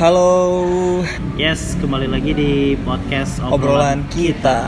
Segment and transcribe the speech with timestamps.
[0.00, 1.04] Halo,
[1.36, 4.64] Yes, kembali lagi di podcast obrolan kita.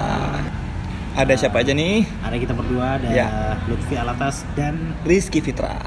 [1.16, 2.04] Ada siapa aja nih?
[2.20, 3.56] Ada kita berdua, ada Ya.
[3.64, 5.80] Lutfi Alatas dan Rizky Fitra.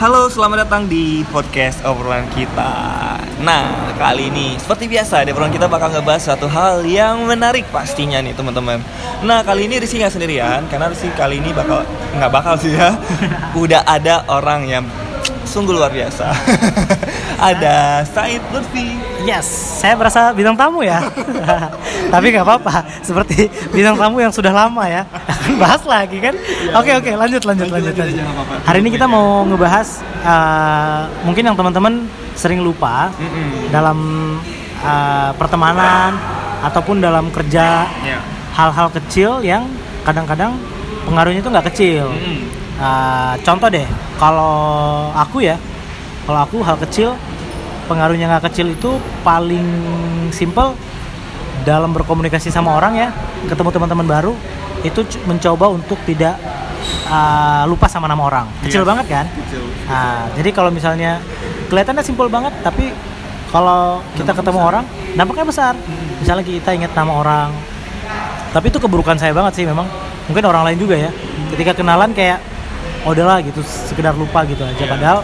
[0.00, 2.72] Halo, selamat datang di podcast obrolan kita.
[3.44, 8.16] Nah, kali ini seperti biasa di obrolan kita bakal ngebahas satu hal yang menarik pastinya
[8.24, 8.80] nih teman-teman.
[9.20, 11.84] Nah, kali ini Rizky nggak sendirian karena Rizky kali ini bakal
[12.16, 12.96] nggak bakal sih ya.
[13.60, 14.88] Udah ada orang yang
[15.44, 16.32] sungguh luar biasa.
[17.40, 19.00] ada Said Lutfi.
[19.24, 19.48] Yes,
[19.80, 21.00] saya merasa bintang tamu ya.
[22.12, 25.04] Tapi nggak apa-apa, seperti bintang tamu yang sudah lama ya.
[25.56, 26.36] Bahas lagi kan?
[26.76, 27.96] Oke oke, lanjut lanjut lanjut.
[27.96, 28.24] lanjut lanjut.
[28.64, 29.88] Hari ini kita mau ngebahas
[30.24, 32.04] uh, mungkin yang teman-teman
[32.36, 33.08] sering lupa
[33.68, 33.98] dalam
[34.80, 36.16] uh, pertemanan
[36.60, 38.20] ataupun dalam kerja Ya.
[38.52, 39.64] hal-hal kecil yang
[40.04, 40.56] kadang-kadang
[41.04, 42.08] pengaruhnya itu nggak kecil.
[42.80, 43.84] Uh, contoh deh,
[44.16, 44.56] kalau
[45.12, 45.60] aku ya,
[46.24, 47.12] kalau aku hal kecil
[47.90, 48.94] pengaruhnya nggak kecil itu
[49.26, 49.66] paling
[50.30, 50.78] simple
[51.66, 53.08] dalam berkomunikasi sama orang ya,
[53.50, 54.32] ketemu teman-teman baru
[54.86, 56.38] itu mencoba untuk tidak
[57.10, 58.46] uh, lupa sama nama orang.
[58.64, 58.88] Kecil Iya.
[58.88, 59.26] banget kan?
[59.28, 59.62] Kecil.
[59.90, 61.18] Nah, jadi kalau misalnya
[61.68, 62.94] kelihatannya simpel banget, tapi
[63.50, 64.84] kalau kita ketemu orang,
[65.18, 65.74] dampaknya besar.
[66.22, 67.48] Misalnya kita ingat nama orang,
[68.54, 69.84] tapi itu keburukan saya banget sih memang.
[70.30, 71.10] Mungkin orang lain juga ya.
[71.50, 72.38] Ketika kenalan kayak,
[73.02, 74.78] oh udahlah gitu, sekedar lupa gitu aja.
[74.78, 74.86] Iya.
[74.88, 75.18] Padahal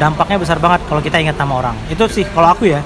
[0.00, 1.76] dampaknya besar banget kalau kita ingat nama orang.
[1.92, 2.80] Itu sih kalau aku ya,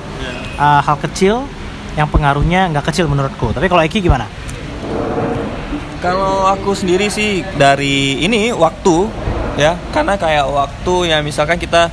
[0.59, 1.47] uh, hal kecil
[1.95, 3.55] yang pengaruhnya nggak kecil menurutku.
[3.55, 4.27] Tapi kalau Eki gimana?
[6.03, 9.09] Kalau aku sendiri sih dari ini waktu
[9.55, 11.89] ya, karena kayak waktu ya misalkan kita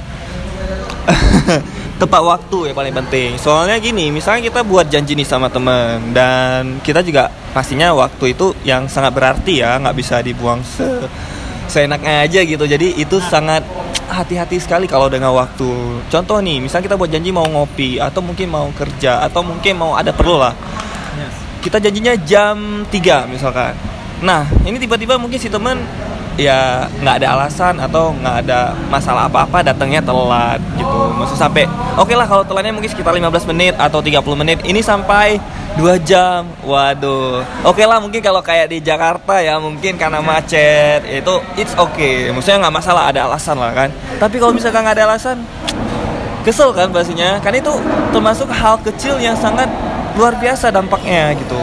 [2.01, 3.37] tepat waktu ya paling penting.
[3.37, 8.57] Soalnya gini, misalnya kita buat janji nih sama teman dan kita juga pastinya waktu itu
[8.65, 11.05] yang sangat berarti ya, nggak bisa dibuang se
[11.69, 12.65] seenaknya aja gitu.
[12.67, 13.63] Jadi itu sangat
[14.11, 16.03] hati-hati sekali kalau dengan waktu.
[16.11, 19.95] Contoh nih, misalnya kita buat janji mau ngopi atau mungkin mau kerja atau mungkin mau
[19.95, 20.51] ada perlu lah.
[21.63, 23.77] Kita janjinya jam 3 misalkan.
[24.21, 25.81] Nah ini tiba-tiba mungkin si temen
[26.41, 30.99] ya nggak ada alasan atau nggak ada masalah apa-apa datangnya telat gitu.
[31.13, 35.37] Maksud sampai oke lah kalau telatnya mungkin sekitar 15 menit atau 30 menit ini sampai
[35.77, 36.49] 2 jam.
[36.65, 37.45] Waduh.
[37.63, 42.33] Oke lah mungkin kalau kayak di Jakarta ya mungkin karena macet itu it's okay.
[42.33, 43.89] Maksudnya nggak masalah ada alasan lah kan.
[44.17, 45.37] Tapi kalau misalkan nggak ada alasan
[46.41, 47.37] kesel kan pastinya.
[47.39, 47.71] Kan itu
[48.09, 49.69] termasuk hal kecil yang sangat
[50.17, 51.55] luar biasa dampaknya gitu.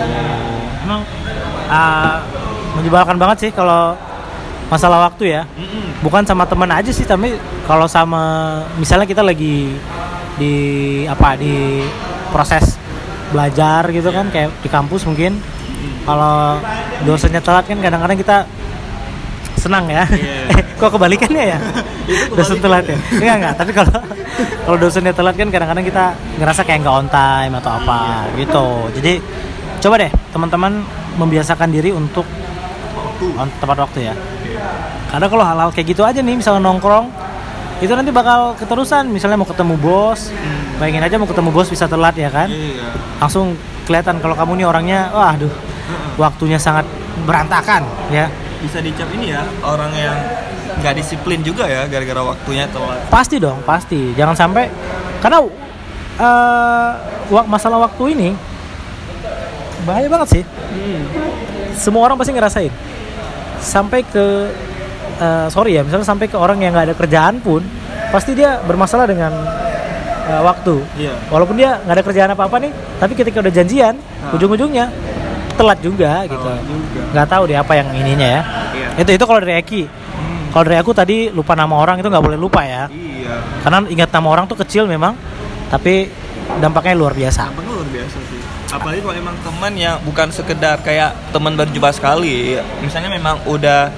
[0.87, 1.05] Emang
[1.69, 2.17] uh,
[2.79, 3.93] menyebalkan banget sih kalau
[4.69, 5.43] masalah waktu ya.
[6.05, 7.35] Bukan sama teman aja sih, tapi
[7.67, 8.23] kalau sama
[8.79, 9.75] misalnya kita lagi
[10.39, 10.55] di
[11.11, 11.83] apa di
[12.31, 12.79] proses
[13.35, 15.37] belajar gitu kan kayak di kampus mungkin.
[16.09, 16.59] Kalau
[17.05, 18.49] dosennya telat kan kadang-kadang kita
[19.59, 20.07] senang ya.
[20.09, 20.63] Iya.
[20.81, 21.59] Kok kebalikannya ya?
[22.39, 22.97] Dosen telat ya?
[23.19, 23.99] Enggak enggak, tapi kalau
[24.65, 28.67] kalau dosennya telat kan kadang-kadang kita ngerasa kayak nggak on time atau apa gitu.
[28.97, 29.13] Jadi
[29.83, 30.73] coba deh teman-teman
[31.19, 32.25] membiasakan diri untuk
[33.37, 34.15] on tepat waktu ya.
[35.09, 37.09] Karena kalau hal-hal kayak gitu aja nih, misalnya nongkrong,
[37.81, 39.09] itu nanti bakal keterusan.
[39.09, 40.29] Misalnya mau ketemu bos,
[40.77, 42.49] bayangin aja mau ketemu bos bisa telat ya kan?
[42.49, 42.93] Iya.
[43.19, 45.53] Langsung kelihatan kalau kamu nih orangnya, wah aduh,
[46.17, 46.85] waktunya sangat
[47.25, 48.29] berantakan ya.
[48.59, 50.19] bisa dicap ini ya orang yang
[50.83, 54.11] nggak disiplin juga ya gara-gara waktunya telat Pasti dong, pasti.
[54.19, 54.67] Jangan sampai
[55.23, 55.47] karena
[57.31, 58.29] wak- masalah waktu ini
[59.87, 60.43] bahaya banget sih.
[61.79, 62.73] Semua orang pasti ngerasain.
[63.59, 64.51] Sampai ke
[65.19, 67.63] eh, sorry ya, misalnya sampai ke orang yang nggak ada kerjaan pun,
[68.09, 69.33] pasti dia bermasalah dengan
[70.29, 70.77] eh, waktu.
[70.97, 71.15] Iya.
[71.29, 74.35] Walaupun dia nggak ada kerjaan apa-apa nih, tapi ketika udah janjian, Ah.
[74.35, 74.87] ujung-ujungnya
[75.59, 76.39] telat juga gitu.
[76.39, 77.03] juga.
[77.15, 78.43] Nggak tahu deh apa yang ininya ya.
[78.75, 78.89] Iya.
[79.03, 79.83] Itu itu kalau dari Eki.
[80.49, 82.89] Kalau dari aku tadi lupa nama orang itu nggak boleh lupa ya.
[82.89, 85.13] iya Karena ingat nama orang tuh kecil memang,
[85.69, 86.09] tapi
[86.63, 87.53] dampaknya luar biasa.
[87.53, 88.38] Dampaknya luar biasa sih
[88.69, 93.89] apalagi kalau emang teman yang bukan sekedar kayak teman berjumpa sekali misalnya memang udah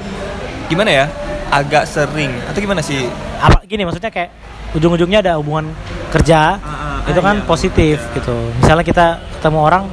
[0.71, 1.07] gimana ya
[1.51, 3.11] agak sering atau gimana sih
[3.43, 4.31] Apa gini maksudnya kayak
[4.79, 5.75] ujung-ujungnya ada hubungan
[6.15, 7.47] kerja, Ah, ah, itu kan iya.
[7.47, 8.35] positif gitu.
[8.63, 9.07] Misalnya kita
[9.39, 9.85] ketemu orang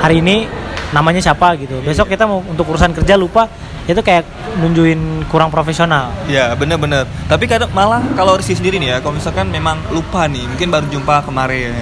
[0.00, 0.48] hari ini
[0.96, 1.76] namanya siapa gitu.
[1.84, 3.44] Besok kita mau untuk urusan kerja lupa,
[3.84, 4.24] itu kayak
[4.60, 6.08] nunjukin kurang profesional.
[6.24, 10.44] Ya bener-bener Tapi kadang malah kalau Rizky sendiri nih ya Kalau misalkan memang lupa nih
[10.44, 11.72] Mungkin baru jumpa kemarin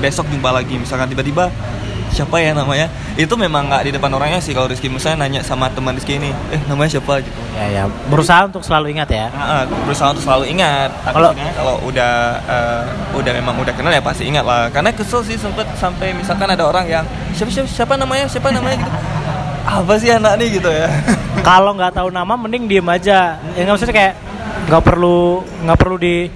[0.00, 1.48] Besok jumpa lagi Misalkan tiba-tiba
[2.14, 5.66] siapa ya namanya itu memang nggak di depan orangnya sih kalau Rizky misalnya nanya sama
[5.68, 9.30] teman Rizky ini eh namanya siapa gitu Ya ya, berusaha untuk selalu ingat ya.
[9.30, 10.90] Nah, berusaha untuk selalu ingat.
[11.06, 12.12] Kalau- kalau udah
[12.42, 12.82] eh,
[13.14, 14.66] udah memang udah kenal ya pasti ingat lah.
[14.74, 18.82] Karena kesel sih sempet sampai misalkan ada orang yang siapa siapa, siapa namanya siapa namanya
[18.82, 18.90] gitu.
[19.64, 20.90] Apa sih anak nih gitu ya?
[21.46, 23.38] Kalau nggak tahu nama mending diem aja.
[23.54, 24.14] Ya nggak maksudnya kayak
[24.66, 25.18] nggak perlu
[25.62, 26.26] nggak perlu di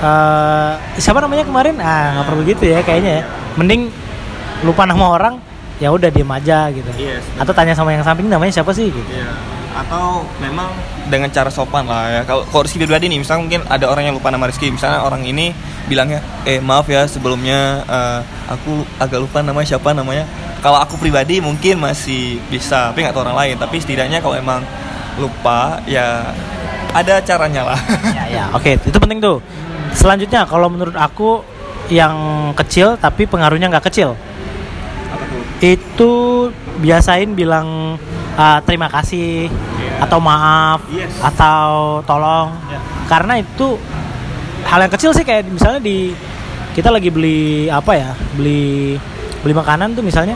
[0.00, 1.74] eh, siapa namanya kemarin?
[1.82, 3.22] Ah nggak perlu gitu ya kayaknya ya.
[3.58, 3.90] Mending
[4.62, 5.34] lupa nama orang
[5.82, 6.86] ya udah diem aja gitu.
[6.94, 7.26] Yes.
[7.34, 9.10] Atau tanya sama yang samping namanya siapa sih gitu.
[9.10, 9.34] Iya.
[9.74, 10.70] Atau memang
[11.10, 12.20] dengan cara sopan lah ya.
[12.22, 15.26] Kalau kalau Rizky pribadi nih, misalnya mungkin ada orang yang lupa nama Rizky, misalnya orang
[15.26, 15.50] ini
[15.90, 18.20] bilangnya, eh maaf ya sebelumnya eh,
[18.54, 20.30] aku agak lupa namanya siapa namanya.
[20.62, 23.54] Kalau aku pribadi mungkin masih bisa, tapi nggak tahu orang lain.
[23.58, 24.62] Tapi setidaknya kalau emang
[25.18, 26.30] lupa ya
[26.94, 27.80] ada caranya lah.
[28.14, 29.42] Ya ya, oke itu penting tuh.
[29.90, 31.42] Selanjutnya kalau menurut aku
[31.90, 32.14] yang
[32.56, 34.16] kecil tapi pengaruhnya nggak kecil
[35.64, 36.12] itu
[36.78, 37.96] biasain bilang
[38.36, 39.48] uh, terima kasih
[39.96, 41.08] atau maaf Yes.
[41.22, 42.78] atau tolong Ya.
[43.08, 43.78] karena itu
[44.68, 46.12] hal yang kecil sih kayak misalnya di
[46.74, 48.98] kita lagi beli apa ya beli
[49.40, 50.34] beli makanan tuh misalnya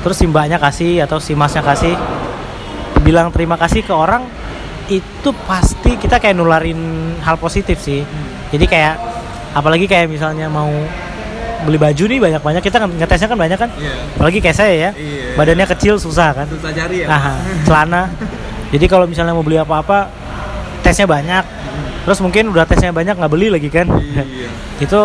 [0.00, 1.96] terus si mbaknya kasih atau si masnya kasih
[3.02, 4.24] bilang terima kasih ke orang
[4.88, 6.78] itu pasti kita kayak nularin
[7.24, 8.04] hal positif sih
[8.52, 8.94] jadi kayak
[9.56, 10.68] apalagi kayak misalnya mau
[11.64, 13.92] beli baju nih banyak-banyak kita kan ngetesnya kan banyak kan Iya.
[14.16, 15.34] apalagi kayak saya ya Iya.
[15.34, 17.06] badannya kecil susah kan Susah cari ya.
[17.08, 18.02] Nah, celana.
[18.70, 20.10] Jadi kalau misalnya mau beli apa-apa,
[20.82, 21.44] tesnya banyak.
[22.04, 23.86] Terus mungkin udah tesnya banyak nggak beli lagi kan?
[23.86, 24.24] Iya.
[24.84, 25.00] itu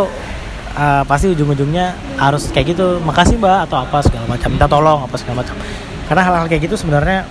[0.74, 2.98] uh, pasti ujung-ujungnya harus kayak gitu.
[3.00, 4.50] Makasih mbak atau apa segala macam.
[4.50, 5.56] Minta tolong apa segala macam.
[6.10, 7.30] Karena hal-hal kayak gitu sebenarnya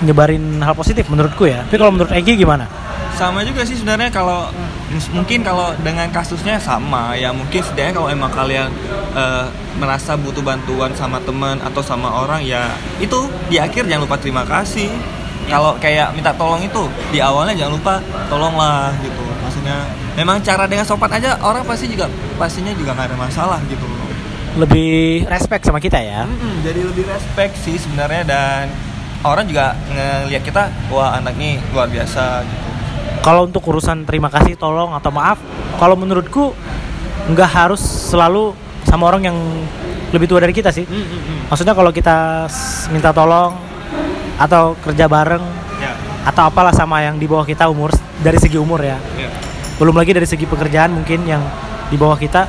[0.00, 1.66] nyebarin hal positif menurutku ya.
[1.66, 2.64] Tapi kalau menurut Egi gimana?
[3.20, 4.48] Sama juga sih sebenarnya kalau
[4.88, 7.12] mus- mungkin kalau dengan kasusnya sama.
[7.12, 8.72] Ya mungkin setidaknya kalau emang kalian
[9.12, 9.44] eh,
[9.76, 14.48] merasa butuh bantuan sama teman atau sama orang ya itu di akhir jangan lupa terima
[14.48, 14.88] kasih.
[15.52, 17.94] Kalau kayak minta tolong itu di awalnya jangan lupa
[18.32, 19.24] tolonglah gitu.
[19.44, 19.84] Maksudnya
[20.16, 22.08] memang cara dengan sopan aja orang pasti juga
[22.40, 23.84] pastinya juga nggak ada masalah gitu.
[24.56, 26.24] Lebih respect sama kita ya.
[26.24, 28.62] Mm-mm, jadi lebih respect sih sebenarnya dan
[29.20, 32.69] orang juga ngelihat kita wah anak ini luar biasa gitu
[33.20, 35.36] Kalau untuk urusan terima kasih, tolong atau maaf,
[35.76, 36.56] kalau menurutku
[37.28, 38.56] nggak harus selalu
[38.88, 39.36] sama orang yang
[40.10, 40.88] lebih tua dari kita sih.
[41.52, 42.48] Maksudnya kalau kita
[42.90, 43.54] minta tolong
[44.40, 45.44] atau kerja bareng
[45.78, 45.92] ya
[46.24, 47.92] atau apalah sama yang di bawah kita umur
[48.24, 48.96] dari segi umur ya.
[49.16, 49.28] ya
[49.76, 51.44] Belum lagi dari segi pekerjaan mungkin yang
[51.88, 52.48] di bawah kita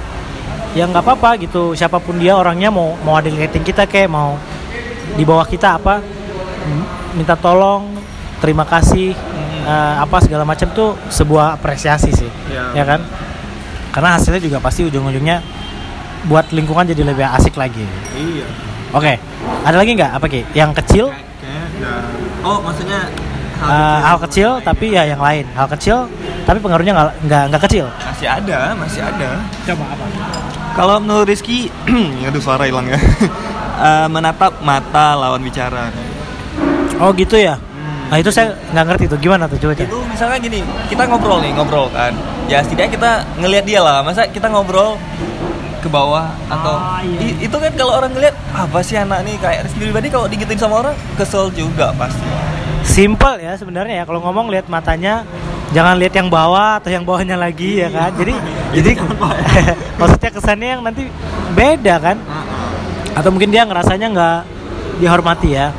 [0.71, 1.75] ya nggak apa-apa gitu.
[1.75, 4.39] Siapa pun dia orangnya mau mau ada rating kita kayak mau
[5.15, 5.99] di bawah kita apa
[7.11, 7.91] minta tolong,
[8.39, 9.11] terima kasih
[9.63, 12.31] eh, apa segala macam tuh sebuah apresiasi sih.
[12.49, 12.73] Ya.
[12.75, 13.01] Ya kan?
[13.91, 15.43] Karena hasilnya juga pasti ujung-ujungnya
[16.31, 17.83] buat lingkungan jadi lebih asik lagi.
[18.13, 18.45] iya
[18.91, 19.15] Oke,
[19.63, 20.41] ada lagi nggak apa ki?
[20.51, 21.05] Yang kecil,
[21.39, 21.93] Kayaknya.
[22.43, 23.07] Oh, maksudnya
[23.63, 25.47] eh, hal kecil tapi ya yang lain.
[25.55, 26.11] Hal kecil
[26.43, 27.85] tapi pengaruhnya nggak nggak nggak kecil.
[28.03, 29.39] masih ada, masih ada.
[29.63, 30.05] Coba apa?
[30.71, 31.67] Kalau menurut Rizky,
[32.27, 32.99] aduh suara hilang ya.
[33.81, 35.89] Eh, menatap mata lawan bicara.
[37.01, 37.57] Oh gitu ya.
[38.11, 39.71] Nah itu saya nggak ngerti tuh gimana tuh coba.
[39.71, 40.59] Itu misalnya gini,
[40.91, 42.11] kita ngobrol nih, ngobrol kan.
[42.51, 44.03] Ya setidaknya kita ngelihat dia lah.
[44.03, 44.99] Masa kita ngobrol
[45.79, 47.17] ke bawah atau Ah, iya.
[47.23, 50.59] I- itu kan kalau orang ngelihat apa sih anak nih kayak Rizky pribadi kalau digituin
[50.59, 52.21] sama orang kesel juga pasti.
[52.83, 55.23] Simple ya sebenarnya ya kalau ngomong lihat matanya
[55.71, 58.11] jangan lihat yang bawah atau yang bawahnya lagi ya kan.
[58.13, 58.33] Jadi
[58.75, 58.89] jadi
[60.03, 61.07] maksudnya kesannya yang nanti
[61.55, 62.19] beda kan.
[63.15, 64.37] Atau mungkin dia ngerasanya nggak
[64.99, 65.71] dihormati ya.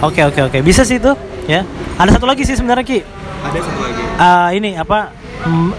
[0.00, 1.12] Oke oke oke bisa sih itu
[1.48, 1.64] ya.
[1.96, 3.00] Ada satu lagi sih sebenarnya ki.
[3.42, 4.02] Ada satu lagi.
[4.18, 5.10] Eh, ini apa
[5.48, 5.70] mm,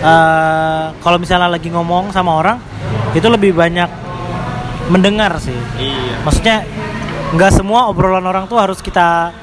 [0.00, 2.58] eh, kalau misalnya lagi ngomong sama orang
[3.16, 3.88] itu lebih banyak
[4.92, 6.22] mendengar sih Iya.
[6.22, 6.56] maksudnya
[7.34, 9.34] nggak semua obrolan orang tuh harus kita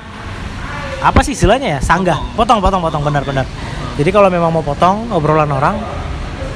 [1.04, 3.44] apa sih istilahnya ya sanggah potong potong potong benar benar
[4.00, 5.76] jadi kalau memang mau potong obrolan orang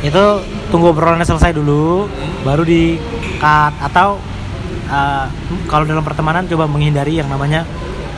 [0.05, 0.23] itu
[0.71, 2.07] tunggu obrolannya selesai dulu
[2.47, 2.95] baru di
[3.43, 4.21] cut atau
[4.87, 5.25] eh,
[5.67, 7.67] kalau dalam pertemanan coba menghindari yang namanya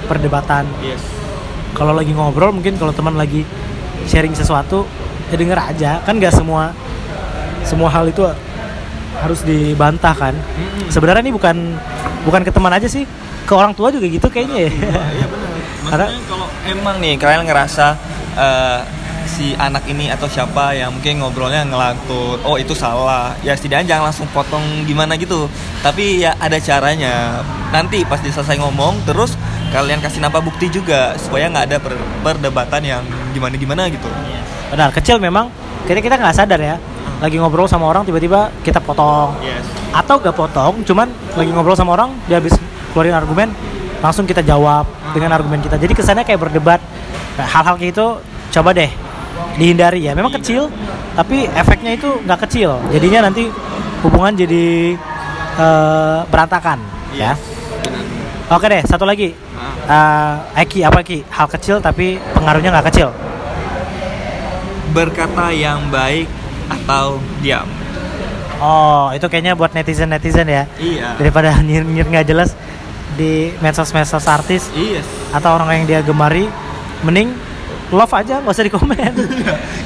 [0.06, 1.02] perdebatan Yes.
[1.72, 3.44] kalau lagi ngobrol mungkin kalau teman lagi
[4.06, 4.86] sharing sesuatu
[5.30, 6.72] ya denger aja kan nggak semua
[7.62, 8.24] semua hal itu
[9.20, 10.34] harus dibantah kan
[10.88, 11.76] sebenarnya ini bukan
[12.24, 13.04] bukan ke teman aja sih
[13.44, 15.50] ke orang tua juga gitu kayaknya ya Iya benar.
[15.90, 17.98] Karena- kalau emang nih kalian ngerasa
[18.36, 18.80] eh,
[19.26, 24.10] si anak ini atau siapa yang mungkin ngobrolnya ngelantur, oh itu salah, ya setidaknya jangan
[24.10, 25.46] langsung potong gimana gitu.
[25.80, 27.40] Tapi ya ada caranya.
[27.70, 29.38] Nanti pas dia selesai ngomong, terus
[29.70, 34.10] kalian kasih nampak bukti juga supaya nggak ada per- perdebatan yang gimana gimana gitu.
[34.70, 35.50] benar kecil memang
[35.90, 36.78] kira kita nggak sadar ya
[37.20, 39.36] lagi ngobrol sama orang tiba-tiba kita potong.
[39.44, 39.68] Yes.
[39.92, 42.56] Atau gak potong cuman lagi ngobrol sama orang dia habis
[42.96, 43.52] keluarin argumen
[44.00, 45.76] langsung kita jawab dengan argumen kita.
[45.76, 46.80] Jadi kesannya kayak berdebat
[47.40, 48.06] Nah, hal-hal kayak itu
[48.52, 48.92] coba deh
[49.56, 50.04] dihindari.
[50.04, 50.68] Ya memang kecil
[51.16, 52.80] tapi efeknya itu nggak kecil.
[52.92, 53.48] Jadinya nanti
[54.04, 54.96] hubungan jadi
[55.60, 56.80] eh, berantakan
[57.16, 57.36] ya
[58.50, 59.34] oke deh satu lagi.
[59.90, 63.10] Eh, Eki apa Ki hal kecil tapi pengaruhnya nggak kecil?
[64.94, 66.30] Berkata yang baik
[66.70, 67.66] atau diam.
[68.60, 70.70] Oh itu kayaknya buat netizen netizen ya.
[70.78, 71.18] Iya.
[71.18, 72.54] Daripada nyir-nyir nggak jelas
[73.18, 75.04] di medsos-medsos artis iya.
[75.36, 76.48] atau orang yang dia gemari
[77.04, 77.36] mending
[77.90, 79.14] love aja nggak usah di komen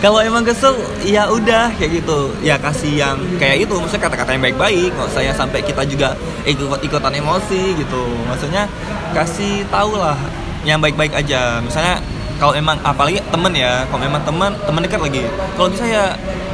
[0.04, 0.76] kalau emang kesel
[1.08, 2.36] ya udah kayak gitu.
[2.44, 6.12] Ya kasih yang kayak itu maksudnya kata-kata yang baik-baik nggak usah ya sampai kita juga
[6.44, 8.04] ikut ikutan emosi gitu.
[8.28, 8.68] Maksudnya
[9.16, 10.20] kasih tahu lah
[10.68, 11.64] yang baik-baik aja.
[11.64, 12.04] Misalnya
[12.44, 15.24] kalau emang apalagi temen ya kalau emang teman teman dekat lagi.
[15.56, 16.06] Kalau bisa ya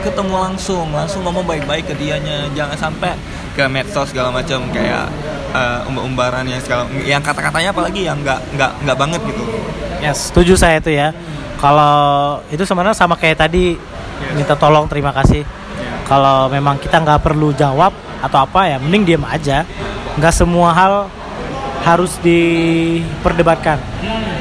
[0.05, 2.45] ketemu langsung langsung ngomong baik-baik ke dianya.
[2.53, 3.17] Jangan sampai
[3.57, 5.09] ke medsos segala macam kayak
[5.53, 9.43] eh, umbar-umbaran yang segala yang kata-katanya apalagi yang nggak nggak nggak banget gitu.
[9.99, 11.11] Yes setuju saya itu ya.
[11.59, 13.75] Kalau itu sebenarnya sama kayak tadi
[14.33, 15.43] minta tolong terima kasih.
[16.07, 19.67] Kalau memang kita nggak perlu jawab atau apa ya mending diam aja.
[20.17, 20.93] Nggak semua hal
[21.83, 23.79] harus diperdebatkan.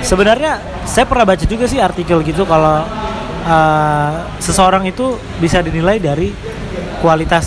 [0.03, 2.87] Sebenarnya saya pernah baca juga sih artikel gitu kalau
[3.45, 6.33] uh, seseorang itu bisa dinilai dari
[7.03, 7.47] kualitas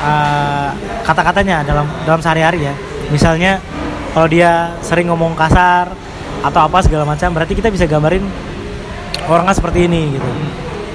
[0.00, 0.70] uh,
[1.04, 2.74] kata-katanya dalam dalam sehari-hari ya
[3.10, 3.62] misalnya
[4.12, 5.92] kalau dia sering ngomong kasar
[6.40, 8.24] atau apa segala macam berarti kita bisa gambarin
[9.26, 10.28] orangnya seperti ini gitu.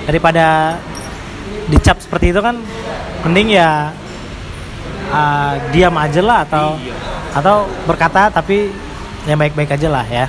[0.07, 0.77] Daripada
[1.69, 2.57] dicap seperti itu kan
[3.23, 3.93] mending ya
[5.13, 6.75] uh, diam aja lah atau
[7.31, 8.73] atau berkata tapi
[9.29, 10.25] yang baik-baik aja lah ya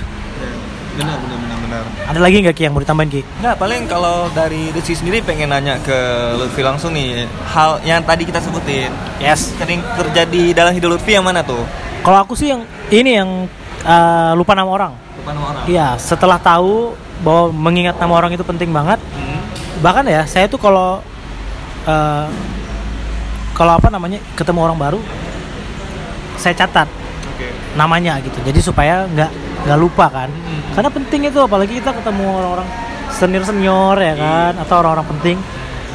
[0.93, 3.21] benar benar benar benar ada lagi nggak Ki yang mau ditambahin Ki?
[3.41, 5.97] Nggak, paling kalau dari Rizky sendiri pengen nanya ke
[6.37, 9.55] Lutfi langsung nih Hal yang tadi kita sebutin Yes.
[9.57, 11.63] Sering terjadi dalam hidup Lutfi yang mana tuh?
[12.03, 13.29] Kalau aku sih yang ini yang
[13.87, 14.93] uh, lupa nama orang.
[15.17, 18.99] Depan orang Iya, setelah tahu bahwa mengingat nama orang itu penting banget.
[19.15, 19.39] Hmm.
[19.79, 20.99] Bahkan ya, saya tuh kalau
[21.87, 22.27] uh,
[23.55, 24.99] kalau apa namanya ketemu orang baru,
[26.35, 26.89] saya catat
[27.73, 28.37] namanya gitu.
[28.43, 29.31] Jadi supaya nggak
[29.65, 30.29] nggak lupa kan.
[30.73, 32.67] Karena penting itu apalagi kita ketemu orang-orang
[33.13, 35.37] senior senior ya kan, atau orang-orang penting.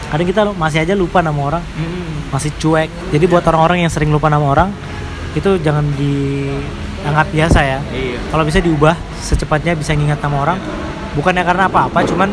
[0.08, 2.32] Kadang kita masih aja lupa nama orang, Hmm.
[2.32, 2.88] masih cuek.
[3.12, 4.72] Jadi buat orang-orang yang sering lupa nama orang,
[5.36, 7.78] itu jangan dianggap biasa ya.
[7.92, 10.58] Iya kalau bisa diubah secepatnya bisa ngingat nama orang
[11.16, 12.28] bukannya karena apa-apa cuman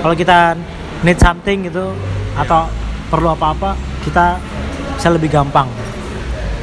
[0.00, 0.56] kalau kita
[1.04, 1.92] need something gitu
[2.34, 2.66] atau
[3.12, 4.40] perlu apa-apa kita
[4.96, 5.68] bisa lebih gampang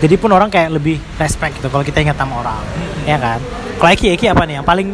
[0.01, 2.61] jadi pun orang kayak lebih respect gitu kalau kita ingat nama orang.
[3.05, 3.37] Ya kan?
[3.77, 4.57] Kalau Eki Eki apa nih?
[4.57, 4.87] Yang paling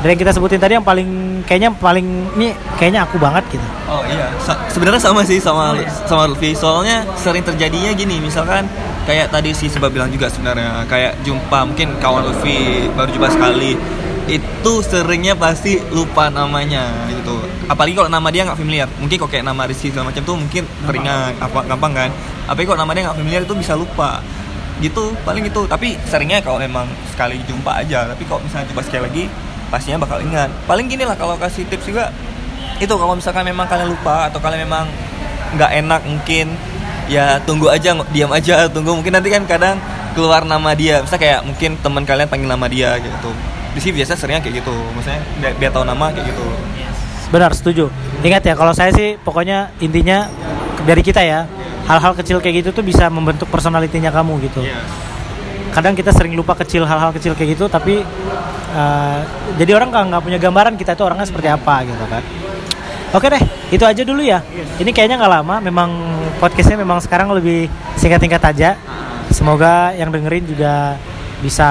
[0.00, 1.08] dari yang kita sebutin tadi yang paling
[1.44, 3.66] kayaknya paling ini kayaknya aku banget gitu.
[3.86, 5.76] Oh iya, Sa- sebenarnya sama sih sama
[6.08, 6.56] sama Lutfi.
[6.56, 8.64] Soalnya sering terjadinya gini, misalkan
[9.04, 13.76] kayak tadi si sebab bilang juga sebenarnya kayak jumpa mungkin kawan Lutfi baru jumpa sekali
[14.30, 17.42] itu seringnya pasti lupa namanya gitu.
[17.66, 18.86] Apalagi kalau nama dia nggak familiar.
[19.02, 22.10] Mungkin kok kayak nama Rizky segala macam tuh mungkin teringat apa gampang kan?
[22.46, 24.22] Apalagi kalau nama dia nggak familiar itu bisa lupa.
[24.78, 28.06] Gitu paling itu tapi seringnya kalau memang sekali jumpa aja.
[28.06, 29.24] Tapi kalau misalnya coba sekali lagi
[29.66, 30.48] pastinya bakal ingat.
[30.70, 32.14] Paling gini lah kalau kasih tips juga
[32.78, 34.86] itu kalau misalkan memang kalian lupa atau kalian memang
[35.58, 36.54] nggak enak mungkin
[37.10, 38.94] ya tunggu aja diam aja tunggu.
[38.94, 39.82] Mungkin nanti kan kadang
[40.14, 41.02] keluar nama dia.
[41.02, 43.34] Misalnya kayak mungkin teman kalian panggil nama dia gitu
[43.70, 46.44] di sini biasa seringnya kayak gitu maksudnya biar, biar tahu nama kayak gitu
[47.30, 47.86] Benar, setuju.
[48.26, 50.26] Ingat ya, kalau saya sih pokoknya intinya
[50.82, 51.46] dari kita ya,
[51.86, 54.66] hal-hal kecil kayak gitu tuh bisa membentuk personalitinya kamu gitu.
[55.70, 58.02] Kadang kita sering lupa kecil hal-hal kecil kayak gitu, tapi
[58.74, 59.18] eh,
[59.62, 62.22] jadi orang nggak nggak punya gambaran kita itu orangnya seperti apa gitu kan.
[63.14, 64.42] Oke deh, itu aja dulu ya.
[64.82, 65.90] Ini kayaknya nggak lama, memang
[66.42, 68.74] podcastnya memang sekarang lebih singkat-singkat aja.
[69.30, 70.98] Semoga yang dengerin juga
[71.40, 71.68] bisa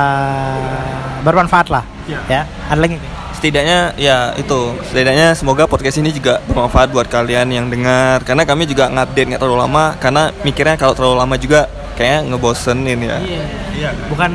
[1.23, 1.83] bermanfaat lah.
[2.27, 2.97] Ya, ada lagi?
[3.39, 4.75] setidaknya ya itu.
[4.91, 8.19] Setidaknya semoga podcast ini juga bermanfaat buat kalian yang dengar.
[8.27, 12.99] Karena kami juga ngupdate nggak terlalu lama karena mikirnya kalau terlalu lama juga kayaknya ngebosenin
[12.99, 13.17] ya.
[13.23, 13.43] Iya.
[13.79, 13.95] Kan?
[14.11, 14.31] bukan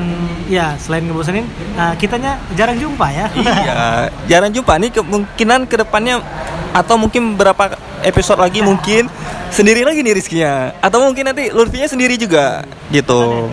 [0.48, 1.44] ya selain ngebosenin
[1.76, 3.26] uh, kitanya jarang jumpa ya.
[3.36, 4.08] Iya.
[4.24, 4.80] Jarang jumpa.
[4.80, 6.24] Nih kemungkinan ke depannya
[6.72, 9.06] atau mungkin berapa episode lagi mungkin
[9.52, 13.46] sendiri lagi nih Rizky-nya atau mungkin nanti Lutfinya sendiri juga gitu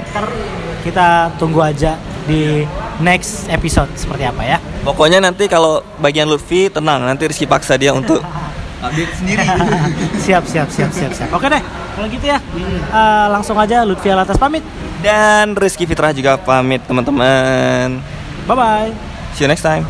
[0.81, 1.97] kita tunggu aja
[2.27, 2.65] di
[3.01, 4.57] next episode seperti apa ya.
[4.85, 7.05] Pokoknya nanti kalau bagian Lutfi tenang.
[7.05, 8.21] Nanti Rizky paksa dia untuk
[8.85, 9.45] update sendiri.
[10.25, 11.29] Siap siap siap siap siap.
[11.33, 11.61] Oke deh
[11.97, 12.37] kalau gitu ya.
[12.89, 14.65] Uh, langsung aja Lutfi Alatas pamit.
[15.01, 18.01] Dan Rizky Fitrah juga pamit teman-teman.
[18.45, 19.85] Bye bye see you next time